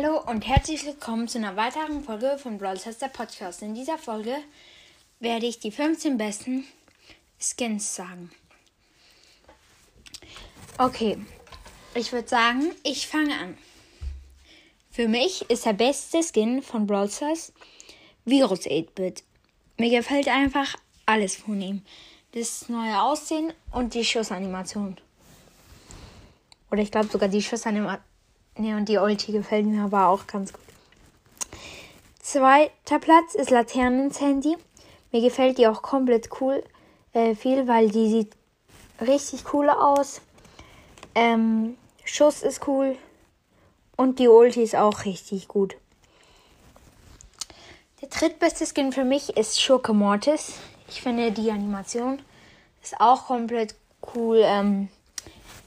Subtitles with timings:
[0.00, 3.62] Hallo und herzlich willkommen zu einer weiteren Folge von Brawl Stars der Podcast.
[3.62, 4.36] In dieser Folge
[5.18, 6.64] werde ich die 15 besten
[7.40, 8.30] Skins sagen.
[10.78, 11.18] Okay,
[11.96, 13.58] ich würde sagen, ich fange an.
[14.92, 17.52] Für mich ist der beste Skin von Brawl Stars
[18.24, 19.24] Virus 8-Bit.
[19.78, 21.82] Mir gefällt einfach alles von ihm.
[22.30, 24.96] Das neue Aussehen und die Schussanimation.
[26.70, 28.04] Oder ich glaube sogar die Schussanimation
[28.58, 30.62] Ne, und die Ulti gefällt mir aber auch ganz gut.
[32.20, 34.56] Zweiter Platz ist Laternens Handy.
[35.12, 36.64] Mir gefällt die auch komplett cool
[37.12, 38.32] äh, viel, weil die sieht
[39.00, 40.20] richtig cool aus.
[41.14, 42.96] Ähm, Schuss ist cool.
[43.96, 45.76] Und die Ulti ist auch richtig gut.
[48.02, 50.54] Der drittbeste Skin für mich ist Schurke Mortis.
[50.88, 52.20] Ich finde die Animation
[52.82, 53.74] ist auch komplett
[54.14, 54.40] cool.
[54.42, 54.88] Ähm,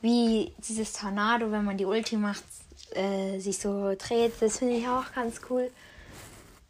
[0.00, 2.44] wie dieses Tornado, wenn man die Ulti macht,
[2.94, 4.32] äh, sich so dreht.
[4.40, 5.70] Das finde ich auch ganz cool.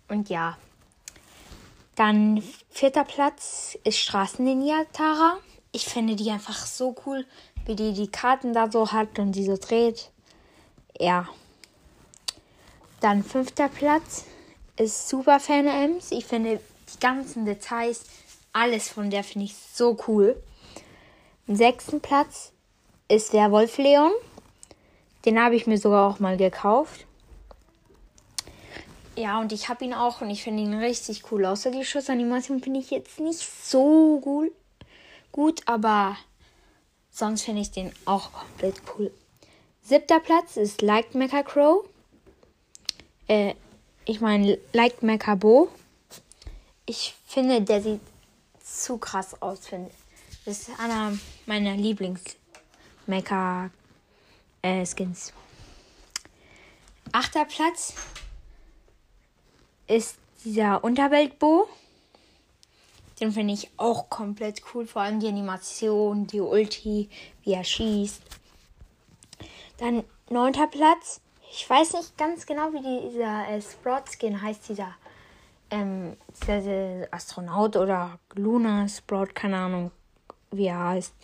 [0.08, 0.56] Und ja.
[1.96, 5.38] Dann vierter Platz ist Straßenlinie Tara.
[5.72, 7.24] Ich finde die einfach so cool,
[7.66, 10.10] wie die die Karten da so hat und die so dreht.
[10.98, 11.28] Ja.
[13.00, 14.24] Dann fünfter Platz
[14.76, 16.10] ist Super Fan Ems.
[16.10, 16.60] Ich finde
[16.92, 18.04] die ganzen Details,
[18.52, 20.40] alles von der finde ich so cool.
[21.46, 22.52] Im sechsten Platz
[23.08, 24.12] ist der Wolf Leon.
[25.24, 27.06] Den habe ich mir sogar auch mal gekauft.
[29.16, 31.46] Ja, und ich habe ihn auch und ich finde ihn richtig cool.
[31.46, 34.50] Außer die Schussanimation finde ich jetzt nicht so gut,
[35.30, 36.16] gut aber
[37.12, 39.12] sonst finde ich den auch komplett cool.
[39.82, 41.84] Siebter Platz ist Like Mecha Crow.
[43.28, 43.54] Äh,
[44.04, 45.68] ich meine Like Mecha Bo.
[46.86, 48.00] Ich finde, der sieht
[48.62, 49.90] zu krass aus, finde
[50.44, 53.70] Das ist einer meiner Lieblings-Mecha
[54.64, 55.32] äh, Skins.
[57.12, 57.94] Achter Platz
[59.86, 61.68] ist dieser Unterweltbo.
[63.20, 64.86] Den finde ich auch komplett cool.
[64.86, 67.08] Vor allem die Animation, die Ulti,
[67.42, 68.22] wie er schießt.
[69.76, 71.20] Dann neunter Platz.
[71.52, 74.68] Ich weiß nicht ganz genau, wie dieser äh, Sprout Skin heißt.
[74.70, 74.94] Dieser,
[75.70, 79.90] ähm, dieser Astronaut oder Luna Sprout, keine Ahnung,
[80.50, 81.14] wie er heißt.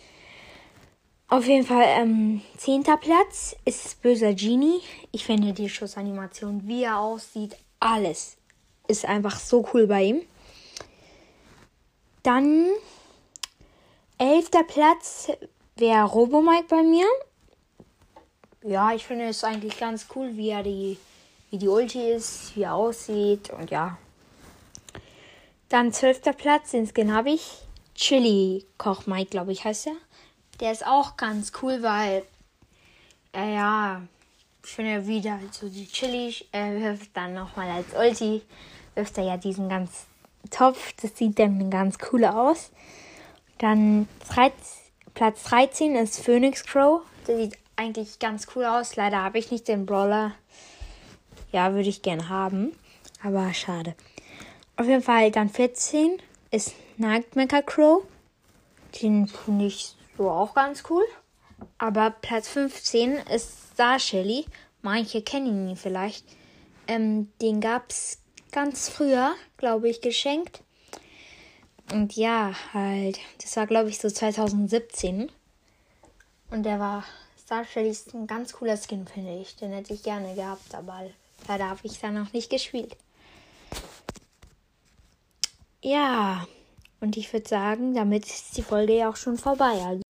[1.31, 4.81] Auf jeden Fall, ähm, zehnter Platz ist Böser Genie.
[5.13, 8.35] Ich finde die Schussanimation, wie er aussieht, alles
[8.89, 10.21] ist einfach so cool bei ihm.
[12.21, 12.67] Dann
[14.17, 15.31] elfter Platz
[15.77, 17.07] wäre Robomike bei mir.
[18.63, 20.97] Ja, ich finde es eigentlich ganz cool, wie er die,
[21.49, 23.97] wie die Ulti ist, wie er aussieht und ja.
[25.69, 27.59] Dann zwölfter Platz, den Skin habe ich.
[27.95, 29.95] Chili Koch Mike, glaube ich, heißt er.
[30.61, 32.23] Der ist auch ganz cool, weil
[33.33, 34.01] äh, ja,
[34.63, 38.43] ich finde wieder so die Chili äh, wirft dann nochmal als Ulti,
[38.93, 40.05] wirft er ja diesen ganz
[40.51, 40.93] Topf.
[41.01, 42.71] Das sieht dann ganz cool aus.
[43.57, 44.53] Dann 13,
[45.13, 47.01] Platz 13 ist Phoenix Crow.
[47.27, 48.95] Der sieht eigentlich ganz cool aus.
[48.95, 50.33] Leider habe ich nicht den Brawler.
[51.51, 52.71] Ja, würde ich gern haben.
[53.23, 53.95] Aber schade.
[54.77, 56.21] Auf jeden Fall dann 14
[56.51, 58.03] ist Nightmaker Crow.
[59.01, 61.03] Den finde ich so auch ganz cool.
[61.77, 64.45] Aber Platz 15 ist Star Shelly.
[64.81, 66.25] Manche kennen ihn vielleicht.
[66.87, 68.19] Ähm, den gab es
[68.51, 70.61] ganz früher, glaube ich, geschenkt.
[71.91, 75.31] Und ja, halt, das war, glaube ich, so 2017.
[76.49, 77.03] Und der war,
[77.37, 79.55] Star Shelly ist ein ganz cooler Skin, finde ich.
[79.55, 81.09] Den hätte ich gerne gehabt, aber
[81.47, 82.95] leider habe ich da noch nicht gespielt.
[85.81, 86.45] Ja,
[87.01, 89.71] und ich würde sagen, damit ist die Folge ja auch schon vorbei.
[89.85, 90.01] Also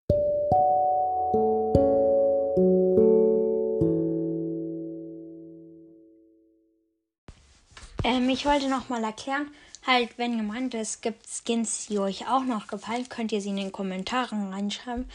[8.04, 9.48] ähm, ich wollte noch mal erklären,
[9.88, 13.50] halt, wenn ihr meint, es gibt Skins, die euch auch noch gefallen, könnt ihr sie
[13.50, 15.10] in den Kommentaren reinschreiben.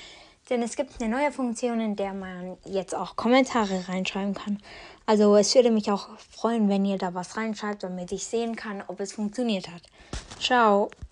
[0.49, 4.63] Denn es gibt eine neue Funktion, in der man jetzt auch Kommentare reinschreiben kann.
[5.05, 8.83] Also es würde mich auch freuen, wenn ihr da was reinschreibt, damit ich sehen kann,
[8.87, 9.83] ob es funktioniert hat.
[10.41, 10.91] Ciao.